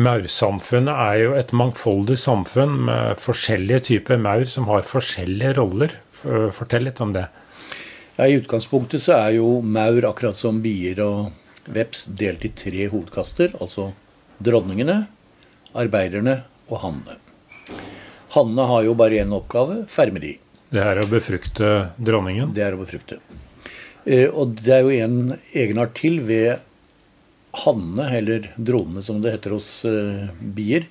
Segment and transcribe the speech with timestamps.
[0.00, 5.96] Maursamfunnet er jo et mangfoldig samfunn med forskjellige typer maur som har forskjellige roller.
[6.56, 7.26] Fortell litt om det.
[8.16, 12.86] Ja, I utgangspunktet så er jo maur, akkurat som bier og veps, delt i tre
[12.92, 13.52] hovedkaster.
[13.60, 13.90] Altså
[14.40, 15.02] dronningene,
[15.76, 16.38] arbeiderne
[16.70, 17.18] og hannene.
[18.30, 20.38] Hannene har jo bare én oppgave fermeri.
[20.38, 20.50] de.
[20.70, 22.54] Det er å befrukte dronningen?
[22.54, 23.18] Det er å befrukte.
[24.06, 26.62] Eh, og det er jo en egenart til ved
[27.64, 30.86] hannene, eller dronene som det heter hos uh, bier,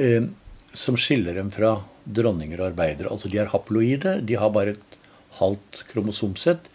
[0.00, 0.26] uh,
[0.72, 3.10] som skiller dem fra dronninger og arbeidere.
[3.12, 4.98] Altså de er haploide, de har bare et
[5.40, 6.70] halvt kromosomsett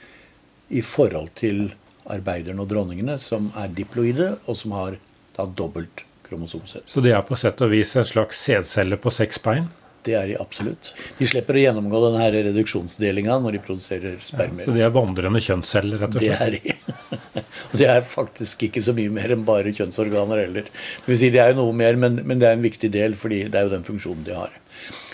[0.73, 1.69] i forhold til
[2.09, 4.99] arbeiderne og dronningene, som er diploide, og som har
[5.35, 6.85] da dobbelt kromosomsett.
[6.89, 9.67] Så de er på sett og vis en slags sædcelle på seks bein?
[10.05, 10.91] Det er de absolutt.
[11.17, 14.61] De slipper å gjennomgå denne reduksjonsdelinga når de produserer spermer.
[14.61, 16.43] Ja, så de er vandrende kjønnsceller, rett og slett?
[16.43, 16.94] Det er de.
[17.75, 20.69] Og det er faktisk ikke så mye mer enn bare kjønnsorganer heller.
[20.69, 23.17] Det vil si, det er jo noe mer, men, men det er en viktig del,
[23.19, 24.53] fordi det er jo den funksjonen de har.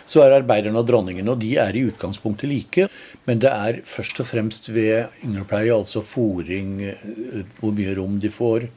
[0.06, 2.86] Så er arbeiderne og dronningene, og de er i utgangspunktet like.
[3.26, 8.30] Men det er først og fremst ved ynglepleie, altså fòring, eh, hvor mye rom de
[8.34, 8.68] får,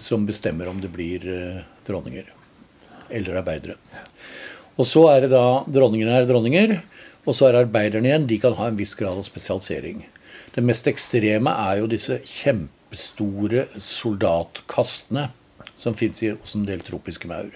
[0.00, 2.32] som bestemmer om det blir eh, dronninger
[3.12, 3.76] eller arbeidere.
[4.80, 6.78] Og så er det da dronningene er dronninger,
[7.26, 8.26] og så er arbeiderne igjen.
[8.30, 10.06] De kan ha en viss grad av spesialisering.
[10.56, 12.22] Det mest ekstreme er jo disse
[12.86, 15.30] kjempestore soldatkastene
[15.76, 17.50] som fins hos en del tropiske maur.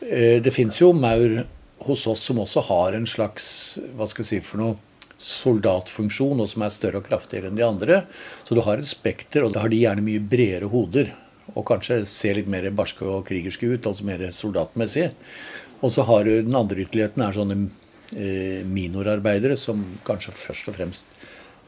[0.00, 1.46] Eh, det fins jo maur
[1.84, 4.76] hos oss som også har en slags hva skal jeg si for noe,
[5.16, 8.06] soldatfunksjon, og som er større og kraftigere enn de andre.
[8.44, 11.12] Så du har et spekter, og da har de gjerne mye bredere hoder.
[11.54, 15.12] Og kanskje ser litt mer barske og krigerske ut, altså mer soldatmessig.
[15.80, 17.56] Og så har du den andre ytterligheten er sånne
[18.10, 21.14] eh, minorarbeidere som kanskje først og fremst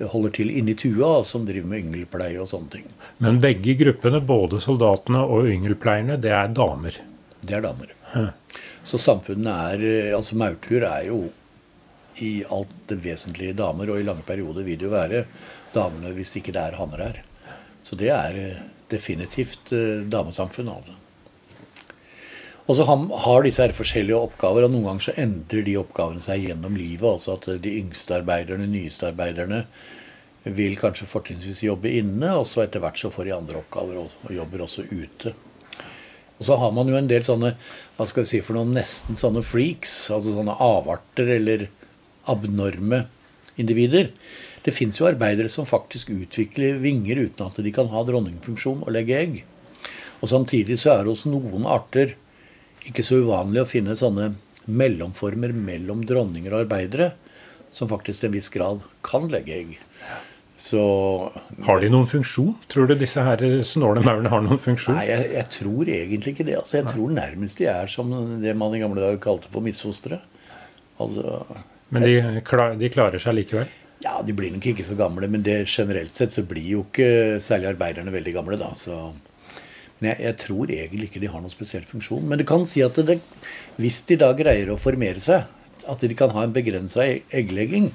[0.05, 2.89] holder til inni tua, som driver med yngelpleie og sånne ting.
[3.23, 6.99] Men begge gruppene, både soldatene og yngelpleierne, det er damer?
[7.47, 7.95] Det er damer.
[8.13, 8.27] Hæ.
[8.87, 11.25] Så samfunnet er eh, Altså maurtuer er jo
[12.23, 15.25] i alt det vesentlige damer, og i lange perioder vil det jo være
[15.75, 17.19] damene hvis ikke det er hanner her.
[17.85, 19.73] Så det er eh, definitivt
[20.13, 20.95] damesamfunn, altså.
[22.67, 26.49] Og så har disse her forskjellige oppgaver, og noen ganger så endrer de oppgavene seg
[26.49, 27.07] gjennom livet.
[27.07, 29.63] Altså at de yngste arbeiderne, nyeste arbeiderne,
[30.47, 34.17] vil kanskje fortrinnsvis jobbe inne, og så etter hvert så får de andre oppgaver og,
[34.27, 35.35] og jobber også ute.
[36.37, 37.55] Og så har man jo en del sånne
[37.97, 41.67] hva skal vi si for noen nesten sånne freaks, altså sånne avarter eller
[42.31, 43.07] abnorme
[43.57, 44.11] individer.
[44.67, 48.95] Det fins jo arbeidere som faktisk utvikler vinger uten at de kan ha dronningfunksjon og
[48.95, 49.43] legge egg.
[50.21, 52.17] Og samtidig så er det hos noen arter
[52.91, 54.33] ikke så uvanlig å finne sånne
[54.67, 57.13] mellomformer mellom dronninger og arbeidere
[57.75, 59.77] som faktisk til en viss grad kan legge egg.
[60.57, 60.81] Så,
[61.67, 62.55] har de noen funksjon?
[62.73, 64.97] Tror du disse her snåle maurene har noen funksjon?
[64.97, 66.57] Nei, jeg, jeg, tror egentlig ikke det.
[66.63, 70.23] Altså, jeg tror nærmest de er som det man i gamle dager kalte for misfostre.
[70.97, 71.43] Altså,
[71.93, 72.15] men de,
[72.81, 73.69] de, klarer seg likevel?
[74.01, 75.29] Ja, de blir nok ikke så gamle.
[75.29, 78.61] Men det, generelt sett så blir jo ikke særlig arbeiderne veldig gamle.
[78.61, 79.11] da, så...
[79.99, 82.27] Men jeg, jeg, tror egentlig ikke de har noen spesiell funksjon.
[82.29, 83.21] Men det kan si at det,
[83.81, 85.47] hvis de da greier å formere seg,
[85.87, 87.93] at de kan ha en begrensa e-, egglegging,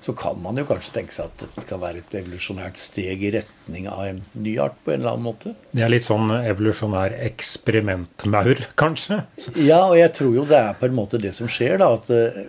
[0.00, 3.32] så kan man jo kanskje tenke seg at det kan være et evolusjonært steg i
[3.34, 5.54] retning av en ny art på en eller annen måte.
[5.72, 9.24] Det er litt sånn evolusjonær eksperimentmaur, kanskje?
[9.56, 11.90] Ja, og jeg tror jo det er på en måte det som skjer, da.
[11.98, 12.46] At eh,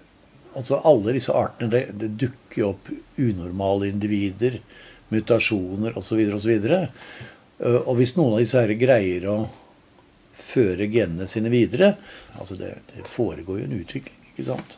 [0.53, 4.59] altså alle disse artene, det, det dukker opp unormale individer,
[5.09, 6.21] mutasjoner osv.
[6.37, 6.69] osv.
[7.59, 9.37] Eh, og hvis noen av disse her greier å
[10.49, 11.93] føre genene sine videre
[12.39, 14.77] altså det, det foregår jo en utvikling, ikke sant?